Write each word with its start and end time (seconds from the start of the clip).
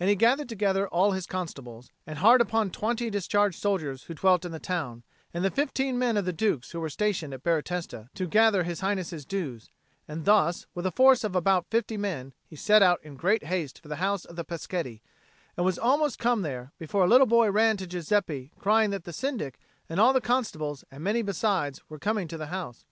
And 0.00 0.10
he 0.10 0.16
gathered 0.16 0.48
together 0.48 0.88
all 0.88 1.12
his 1.12 1.24
constables, 1.24 1.92
and 2.04 2.18
hard 2.18 2.40
upon 2.40 2.72
twenty 2.72 3.10
discharged 3.10 3.60
soldiers 3.62 4.02
who 4.02 4.14
dwelt 4.14 4.44
in 4.44 4.50
the 4.50 4.58
town, 4.58 5.04
and 5.32 5.44
the 5.44 5.52
fifteen 5.52 5.96
men 6.00 6.16
of 6.16 6.24
the 6.24 6.32
Duke's 6.32 6.72
who 6.72 6.80
were 6.80 6.90
stationed 6.90 7.32
at 7.32 7.44
Baratesta 7.44 8.08
to 8.12 8.26
gather 8.26 8.64
His 8.64 8.80
Highness's 8.80 9.24
dues; 9.24 9.70
and 10.08 10.24
thus, 10.24 10.66
with 10.74 10.84
a 10.84 10.90
force 10.90 11.22
of 11.22 11.36
about 11.36 11.68
fifty 11.70 11.96
men, 11.96 12.34
he 12.44 12.56
set 12.56 12.82
out 12.82 12.98
in 13.04 13.14
great 13.14 13.44
haste 13.44 13.78
for 13.78 13.86
the 13.86 14.02
house 14.02 14.24
of 14.24 14.34
the 14.34 14.44
Peschetti, 14.44 15.00
and 15.56 15.64
was 15.64 15.78
almost 15.78 16.18
come 16.18 16.42
there, 16.42 16.72
before 16.76 17.04
a 17.04 17.08
little 17.08 17.28
boy 17.28 17.48
ran 17.48 17.76
to 17.76 17.86
Giuseppe 17.86 18.50
crying 18.58 18.90
that 18.90 19.04
the 19.04 19.12
Syndic 19.12 19.60
and 19.88 20.00
all 20.00 20.12
the 20.12 20.20
constables 20.20 20.84
and 20.90 21.04
many 21.04 21.22
besides 21.22 21.88
were 21.88 22.00
coming 22.00 22.26
to 22.26 22.36
the 22.36 22.46
house. 22.46 22.84